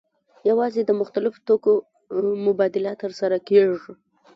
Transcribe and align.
یوازې 0.49 0.81
د 0.85 0.91
مختلفو 1.01 1.39
توکو 1.47 1.73
مبادله 2.45 2.91
ترسره 3.01 3.37
کیږي. 3.47 3.91